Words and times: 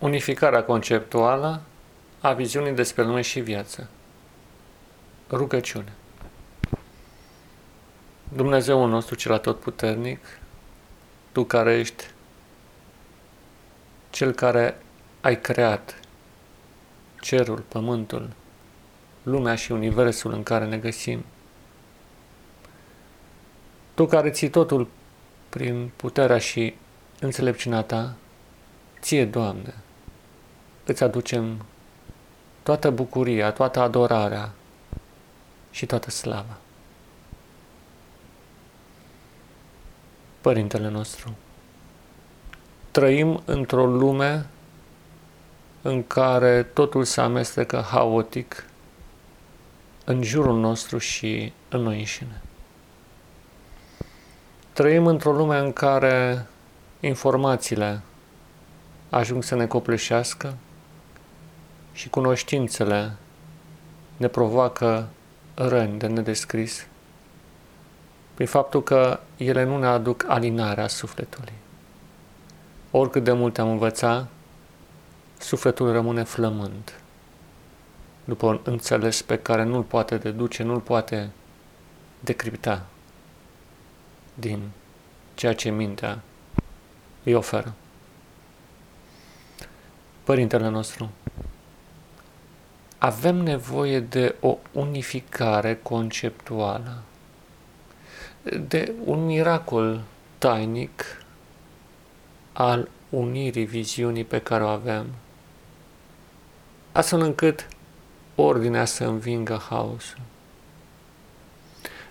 Unificarea 0.00 0.64
conceptuală 0.64 1.60
a 2.20 2.32
viziunii 2.32 2.72
despre 2.72 3.02
lume 3.02 3.20
și 3.20 3.40
viață. 3.40 3.88
Rugăciune. 5.30 5.92
Dumnezeu 8.32 8.86
nostru 8.86 9.14
cel 9.14 9.32
atotputernic, 9.32 10.18
Tu 11.32 11.44
care 11.44 11.78
ești 11.78 12.04
Cel 14.10 14.32
care 14.32 14.82
ai 15.20 15.40
creat 15.40 16.00
cerul, 17.20 17.64
pământul, 17.68 18.30
lumea 19.22 19.54
și 19.54 19.72
universul 19.72 20.32
în 20.32 20.42
care 20.42 20.64
ne 20.64 20.78
găsim. 20.78 21.24
Tu 23.94 24.06
care 24.06 24.30
ții 24.30 24.50
totul 24.50 24.88
prin 25.48 25.90
puterea 25.96 26.38
și 26.38 26.74
înțelepciunea 27.20 27.82
Ta, 27.82 28.14
Ție, 29.00 29.24
Doamne, 29.24 29.74
îți 30.90 31.02
aducem 31.02 31.64
toată 32.62 32.90
bucuria, 32.90 33.52
toată 33.52 33.80
adorarea 33.80 34.50
și 35.70 35.86
toată 35.86 36.10
slava. 36.10 36.56
Părintele 40.40 40.88
nostru, 40.88 41.34
trăim 42.90 43.42
într-o 43.44 43.86
lume 43.86 44.46
în 45.82 46.06
care 46.06 46.62
totul 46.62 47.04
se 47.04 47.20
amestecă 47.20 47.80
haotic 47.80 48.64
în 50.04 50.22
jurul 50.22 50.58
nostru 50.58 50.98
și 50.98 51.52
în 51.68 51.80
noi 51.80 51.98
înșine. 51.98 52.40
Trăim 54.72 55.06
într-o 55.06 55.32
lume 55.32 55.58
în 55.58 55.72
care 55.72 56.46
informațiile 57.00 58.00
ajung 59.10 59.42
să 59.42 59.54
ne 59.54 59.66
copleșească 59.66 60.54
și 61.92 62.08
cunoștințele 62.08 63.12
ne 64.16 64.28
provoacă 64.28 65.08
răni 65.54 65.98
de 65.98 66.06
nedescris 66.06 66.86
prin 68.34 68.46
faptul 68.46 68.82
că 68.82 69.20
ele 69.36 69.64
nu 69.64 69.78
ne 69.78 69.86
aduc 69.86 70.24
alinarea 70.28 70.88
sufletului. 70.88 71.52
Oricât 72.90 73.24
de 73.24 73.32
mult 73.32 73.58
am 73.58 73.68
învățat, 73.68 74.28
sufletul 75.38 75.92
rămâne 75.92 76.22
flămând 76.22 76.92
după 78.24 78.46
un 78.46 78.60
înțeles 78.62 79.22
pe 79.22 79.38
care 79.38 79.62
nu-l 79.62 79.82
poate 79.82 80.16
deduce, 80.16 80.62
nu-l 80.62 80.80
poate 80.80 81.30
decripta 82.20 82.86
din 84.34 84.70
ceea 85.34 85.54
ce 85.54 85.70
mintea 85.70 86.22
îi 87.22 87.34
oferă. 87.34 87.74
Părintele 90.24 90.68
nostru, 90.68 91.10
avem 93.02 93.36
nevoie 93.36 94.00
de 94.00 94.34
o 94.40 94.58
unificare 94.72 95.78
conceptuală, 95.82 97.02
de 98.68 98.92
un 99.04 99.24
miracol 99.24 100.00
tainic 100.38 101.04
al 102.52 102.88
unirii 103.08 103.64
viziunii 103.64 104.24
pe 104.24 104.40
care 104.40 104.64
o 104.64 104.66
avem, 104.66 105.06
astfel 106.92 107.20
încât 107.20 107.68
ordinea 108.34 108.84
să 108.84 109.04
învingă 109.04 109.62
haosul. 109.68 110.20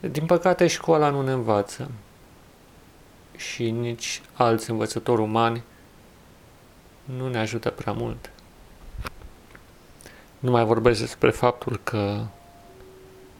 Din 0.00 0.26
păcate, 0.26 0.66
școala 0.66 1.08
nu 1.10 1.22
ne 1.22 1.32
învață 1.32 1.90
și 3.36 3.70
nici 3.70 4.22
alți 4.32 4.70
învățători 4.70 5.20
umani 5.20 5.62
nu 7.04 7.28
ne 7.28 7.38
ajută 7.38 7.70
prea 7.70 7.92
mult. 7.92 8.33
Nu 10.44 10.50
mai 10.50 10.64
vorbesc 10.64 11.00
despre 11.00 11.30
faptul 11.30 11.80
că 11.84 12.24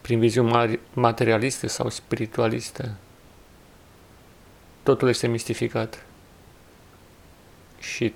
prin 0.01 0.19
viziuni 0.19 0.79
materialiste 0.93 1.67
sau 1.67 1.89
spiritualiste 1.89 2.95
totul 4.83 5.09
este 5.09 5.27
mistificat 5.27 6.05
și 7.79 8.13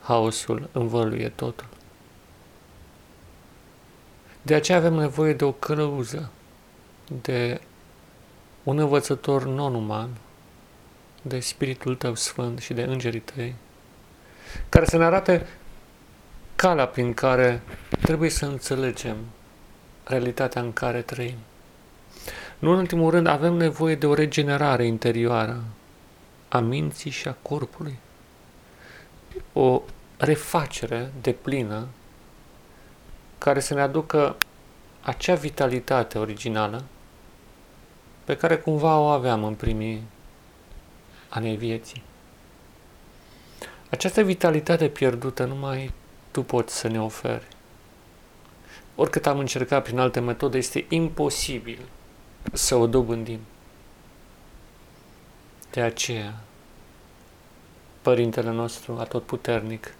haosul 0.00 0.68
învăluie 0.72 1.28
totul. 1.28 1.66
De 4.42 4.54
aceea 4.54 4.78
avem 4.78 4.94
nevoie 4.94 5.32
de 5.32 5.44
o 5.44 5.52
călăuză, 5.52 6.30
de 7.22 7.60
un 8.62 8.78
învățător 8.78 9.44
non-uman, 9.44 10.10
de 11.22 11.40
Spiritul 11.40 11.94
Tău 11.94 12.14
Sfânt 12.14 12.58
și 12.58 12.72
de 12.72 12.82
Îngerii 12.82 13.20
Tăi, 13.20 13.54
care 14.68 14.84
să 14.84 14.96
ne 14.96 15.04
arate 15.04 15.46
calea 16.62 16.86
prin 16.86 17.14
care 17.14 17.62
trebuie 18.02 18.30
să 18.30 18.46
înțelegem 18.46 19.16
realitatea 20.04 20.62
în 20.62 20.72
care 20.72 21.02
trăim. 21.02 21.36
Nu 22.58 22.70
în 22.70 22.78
ultimul 22.78 23.10
rând, 23.10 23.26
avem 23.26 23.52
nevoie 23.52 23.94
de 23.94 24.06
o 24.06 24.14
regenerare 24.14 24.86
interioară 24.86 25.62
a 26.48 26.58
minții 26.58 27.10
și 27.10 27.28
a 27.28 27.36
corpului. 27.42 27.98
O 29.52 29.82
refacere 30.16 31.12
de 31.20 31.32
plină 31.32 31.86
care 33.38 33.60
să 33.60 33.74
ne 33.74 33.80
aducă 33.80 34.36
acea 35.02 35.34
vitalitate 35.34 36.18
originală 36.18 36.84
pe 38.24 38.36
care 38.36 38.56
cumva 38.56 38.98
o 38.98 39.06
aveam 39.06 39.44
în 39.44 39.54
primii 39.54 40.02
ani 41.28 41.56
vieții. 41.56 42.02
Această 43.90 44.22
vitalitate 44.22 44.88
pierdută 44.88 45.44
numai 45.44 45.92
tu 46.30 46.42
poți 46.42 46.76
să 46.76 46.88
ne 46.88 47.00
oferi. 47.00 47.51
Oricât 48.94 49.26
am 49.26 49.38
încercat 49.38 49.82
prin 49.82 49.98
alte 49.98 50.20
metode, 50.20 50.58
este 50.58 50.84
imposibil 50.88 51.78
să 52.52 52.74
o 52.74 52.86
dobândim. 52.86 53.40
De 55.70 55.80
aceea, 55.80 56.40
Părintele 58.02 58.50
nostru 58.50 58.96
atotputernic, 58.98 59.94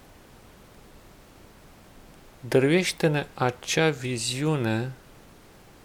dăruiește-ne 2.40 3.26
acea 3.34 3.90
viziune 3.90 4.92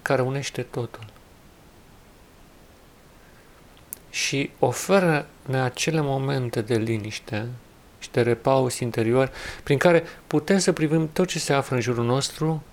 care 0.02 0.22
unește 0.22 0.62
totul. 0.62 1.06
Și 4.10 4.50
oferă-ne 4.60 5.62
acele 5.62 6.02
momente 6.02 6.62
de 6.62 6.76
liniște 6.76 7.48
și 8.00 8.12
de 8.12 8.22
repaus 8.22 8.80
interior 8.80 9.32
prin 9.64 9.78
care 9.78 10.04
putem 10.28 10.58
să 10.58 10.72
privim 10.72 11.12
tot 11.12 11.28
ce 11.28 11.40
se 11.40 11.54
află 11.54 11.76
în 11.76 11.82
jurul 11.82 12.06
nostru 12.06 12.64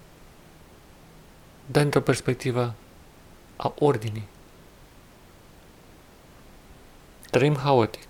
dar 1.67 1.85
într-o 1.85 2.01
perspectivă 2.01 2.75
a 3.57 3.73
ordinii. 3.79 4.29
Trăim 7.31 7.57
haotic. 7.57 8.09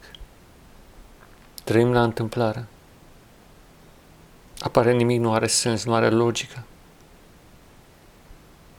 Trăim 1.65 1.92
la 1.92 2.03
întâmplare. 2.03 2.66
Apare 4.59 4.92
nimic 4.92 5.20
nu 5.20 5.32
are 5.32 5.47
sens, 5.47 5.84
nu 5.84 5.94
are 5.94 6.10
logică. 6.10 6.62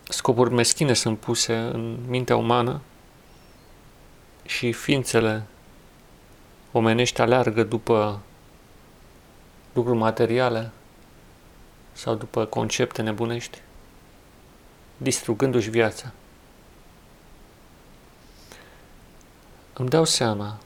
Scopuri 0.10 0.54
meschine 0.54 0.94
sunt 0.94 1.20
puse 1.20 1.56
în 1.56 1.98
mintea 2.08 2.36
umană 2.36 2.82
și 4.46 4.72
ființele 4.72 5.44
omenești 6.72 7.22
aleargă 7.22 7.64
după 7.64 8.20
lucruri 9.74 9.98
materiale 9.98 10.72
sau 11.92 12.16
după 12.16 12.46
concepte 12.46 13.02
nebunești 13.02 13.62
distrugându-și 14.98 15.70
viața. 15.70 16.12
Îmi 19.74 19.90
dau 19.90 20.04
seama 20.04 20.60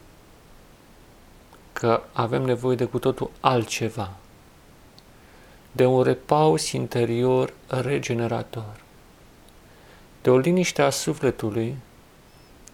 că 1.73 2.01
avem 2.13 2.41
nevoie 2.41 2.75
de 2.75 2.85
cu 2.85 2.99
totul 2.99 3.31
altceva, 3.39 4.11
de 5.71 5.85
un 5.85 6.03
repaus 6.03 6.71
interior 6.71 7.53
regenerator, 7.67 8.81
de 10.21 10.29
o 10.29 10.37
liniște 10.37 10.81
a 10.81 10.89
sufletului 10.89 11.77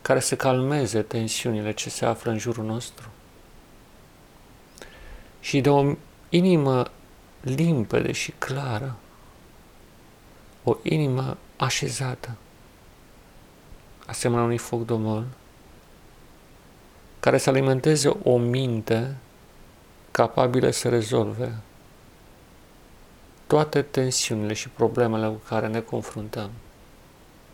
care 0.02 0.20
să 0.20 0.36
calmeze 0.36 1.02
tensiunile 1.02 1.74
ce 1.74 1.90
se 1.90 2.06
află 2.06 2.32
în 2.32 2.38
jurul 2.38 2.66
nostru 2.66 3.10
și 5.40 5.62
de 5.62 5.70
o 5.70 5.96
inimă 6.30 6.92
limpede 7.42 8.12
și 8.12 8.32
clară, 8.32 8.96
o 10.68 10.78
inimă 10.82 11.38
așezată, 11.58 12.36
asemenea 14.06 14.44
unui 14.44 14.58
foc 14.58 14.86
domol, 14.86 15.26
care 17.20 17.38
să 17.38 17.50
alimenteze 17.50 18.08
o 18.24 18.38
minte 18.38 19.16
capabilă 20.12 20.70
să 20.70 20.90
rezolve 20.90 21.56
toate 23.48 23.82
tensiunile 23.82 24.54
și 24.54 24.70
problemele 24.70 25.28
cu 25.28 25.42
care 25.48 25.68
ne 25.68 25.80
confruntăm, 25.80 26.50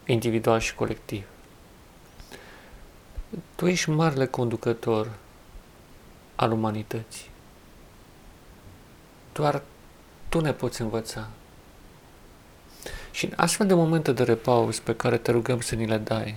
individual 0.06 0.60
și 0.60 0.75
colectiv. 0.75 1.25
Tu 3.56 3.68
ești 3.68 3.90
marele 3.90 4.25
conducător 4.25 5.12
al 6.36 6.52
umanității. 6.52 7.30
Doar 9.34 9.62
Tu 10.30 10.40
ne 10.40 10.54
poți 10.54 10.81
învăța. 10.81 11.30
Și 13.12 13.25
în 13.25 13.31
astfel 13.36 13.68
de 13.68 13.74
momente 13.74 14.12
de 14.12 14.24
repaus 14.24 14.80
pe 14.80 14.96
care 14.96 15.18
te 15.18 15.31
rugăm 15.31 15.60
să 15.60 15.75
ni 15.75 15.86
le 15.86 15.98
dai, 15.98 16.36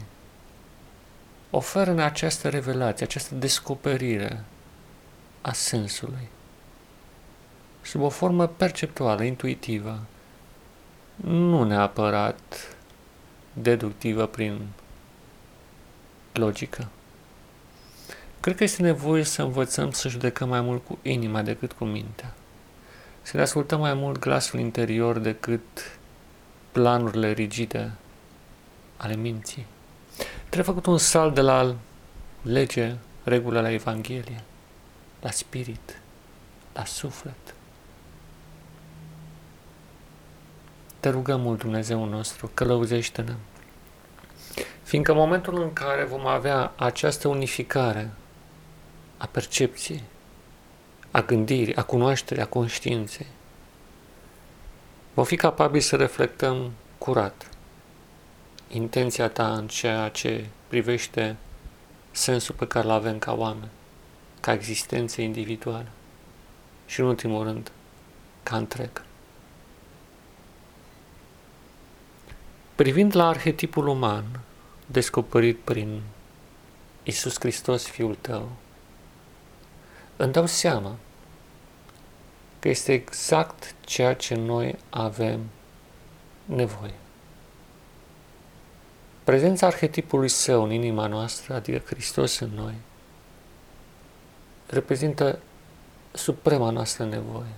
oferă-ne 1.50 2.02
această 2.02 2.48
revelație, 2.48 3.06
această 3.06 3.34
descoperire 3.34 4.44
a 5.40 5.52
sensului, 5.52 6.28
sub 7.82 8.00
o 8.00 8.08
formă 8.08 8.46
perceptuală, 8.46 9.22
intuitivă, 9.22 10.00
nu 11.16 11.62
neapărat 11.62 12.76
deductivă 13.52 14.26
prin 14.26 14.66
logică. 16.32 16.88
Cred 18.40 18.56
că 18.56 18.64
este 18.64 18.82
nevoie 18.82 19.22
să 19.22 19.42
învățăm 19.42 19.90
să 19.90 20.08
judecăm 20.08 20.48
mai 20.48 20.60
mult 20.60 20.86
cu 20.86 20.98
inima 21.02 21.42
decât 21.42 21.72
cu 21.72 21.84
mintea. 21.84 22.34
Să 23.22 23.36
ne 23.36 23.42
ascultăm 23.42 23.80
mai 23.80 23.94
mult 23.94 24.18
glasul 24.18 24.60
interior 24.60 25.18
decât 25.18 25.98
planurile 26.74 27.32
rigide 27.32 27.92
ale 28.96 29.16
minții. 29.16 29.66
Trebuie 30.38 30.74
făcut 30.74 30.86
un 30.86 30.98
salt 30.98 31.34
de 31.34 31.40
la 31.40 31.74
lege, 32.42 32.94
regulă 33.24 33.60
la 33.60 33.70
Evanghelie, 33.70 34.42
la 35.20 35.30
spirit, 35.30 36.00
la 36.72 36.84
suflet. 36.84 37.54
Te 41.00 41.08
rugăm 41.08 41.40
mult, 41.40 41.58
Dumnezeu 41.58 42.04
nostru, 42.04 42.50
călăuzește-ne. 42.54 43.34
Fiindcă 44.82 45.10
în 45.12 45.18
momentul 45.18 45.62
în 45.62 45.72
care 45.72 46.04
vom 46.04 46.26
avea 46.26 46.72
această 46.76 47.28
unificare 47.28 48.10
a 49.16 49.26
percepției, 49.26 50.02
a 51.10 51.20
gândirii, 51.20 51.76
a 51.76 51.82
cunoașterii, 51.82 52.42
a 52.42 52.46
conștiinței, 52.46 53.26
vom 55.14 55.24
fi 55.24 55.36
capabili 55.36 55.82
să 55.82 55.96
reflectăm 55.96 56.72
curat 56.98 57.48
intenția 58.68 59.28
ta 59.28 59.54
în 59.54 59.68
ceea 59.68 60.08
ce 60.08 60.46
privește 60.68 61.36
sensul 62.10 62.54
pe 62.54 62.66
care 62.66 62.84
îl 62.84 62.90
avem 62.90 63.18
ca 63.18 63.32
oameni, 63.32 63.70
ca 64.40 64.52
existență 64.52 65.20
individuală 65.20 65.88
și, 66.86 67.00
în 67.00 67.06
ultimul 67.06 67.44
rând, 67.44 67.70
ca 68.42 68.56
întreg. 68.56 69.02
Privind 72.74 73.16
la 73.16 73.28
arhetipul 73.28 73.86
uman 73.86 74.24
descoperit 74.86 75.58
prin 75.58 76.02
Isus 77.02 77.34
Hristos, 77.38 77.86
Fiul 77.86 78.16
tău, 78.20 78.52
îmi 80.16 80.32
dau 80.32 80.46
seama 80.46 80.96
că 82.64 82.70
este 82.70 82.92
exact 82.92 83.74
ceea 83.80 84.14
ce 84.14 84.34
noi 84.34 84.78
avem 84.90 85.40
nevoie. 86.44 86.94
Prezența 89.24 89.66
arhetipului 89.66 90.28
său 90.28 90.62
în 90.62 90.70
inima 90.70 91.06
noastră, 91.06 91.54
adică 91.54 91.82
Hristos 91.86 92.38
în 92.38 92.50
noi, 92.54 92.74
reprezintă 94.66 95.38
suprema 96.12 96.70
noastră 96.70 97.04
nevoie. 97.04 97.54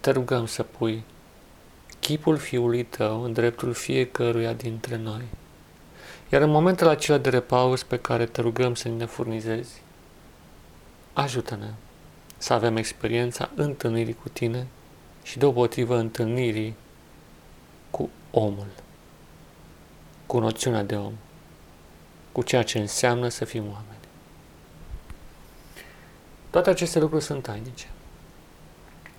Te 0.00 0.10
rugăm 0.10 0.46
să 0.46 0.62
pui 0.62 1.04
chipul 2.00 2.36
Fiului 2.36 2.84
Tău 2.84 3.22
în 3.22 3.32
dreptul 3.32 3.72
fiecăruia 3.72 4.52
dintre 4.52 4.96
noi. 4.96 5.24
Iar 6.28 6.42
în 6.42 6.50
momentele 6.50 6.90
acelea 6.90 7.20
de 7.20 7.28
repaus 7.28 7.82
pe 7.82 7.98
care 7.98 8.26
te 8.26 8.40
rugăm 8.40 8.74
să 8.74 8.88
ne 8.88 9.04
furnizezi, 9.04 9.82
ajută-ne 11.12 11.70
să 12.44 12.52
avem 12.52 12.76
experiența 12.76 13.50
întâlnirii 13.54 14.14
cu 14.14 14.28
Tine 14.28 14.66
și 15.22 15.38
deopotrivă 15.38 15.96
întâlnirii 15.96 16.76
cu 17.90 18.10
omul 18.30 18.66
cu 20.26 20.38
noțiunea 20.38 20.82
de 20.82 20.96
om, 20.96 21.12
cu 22.32 22.42
ceea 22.42 22.62
ce 22.62 22.78
înseamnă 22.78 23.28
să 23.28 23.44
fim 23.44 23.62
oameni. 23.62 23.98
Toate 26.50 26.70
aceste 26.70 26.98
lucruri 26.98 27.24
sunt 27.24 27.42
tainice. 27.42 27.88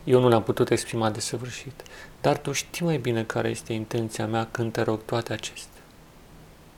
Eu 0.03 0.19
nu 0.19 0.27
le-am 0.27 0.43
putut 0.43 0.69
exprima 0.69 1.09
de 1.09 1.19
săvârșit, 1.19 1.83
dar 2.21 2.37
tu 2.37 2.51
știi 2.51 2.85
mai 2.85 2.97
bine 2.97 3.23
care 3.23 3.49
este 3.49 3.73
intenția 3.73 4.27
mea 4.27 4.47
când 4.51 4.71
te 4.71 4.81
rog 4.81 5.05
toate 5.05 5.33
acestea. 5.33 5.81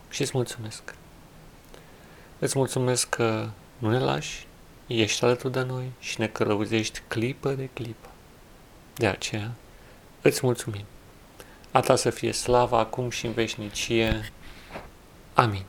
Și 0.10 0.22
îți 0.22 0.32
mulțumesc. 0.34 0.96
Îți 2.40 2.58
mulțumesc 2.58 3.10
că 3.10 3.50
nu 3.78 3.90
ne 3.90 4.00
lași, 4.00 4.48
ești 4.88 5.24
alături 5.24 5.54
de 5.54 5.62
noi 5.62 5.92
și 6.00 6.20
ne 6.20 6.28
călăuzești 6.28 7.02
clipă 7.08 7.52
de 7.52 7.70
clipă. 7.74 8.10
De 8.96 9.08
aceea, 9.08 9.52
îți 10.22 10.40
mulțumim. 10.44 10.86
A 11.72 11.80
ta 11.80 11.96
să 11.96 12.10
fie 12.10 12.32
slava 12.32 12.80
acum 12.80 13.10
și 13.10 13.26
în 13.26 13.32
veșnicie. 13.32 14.32
Amin. 15.34 15.66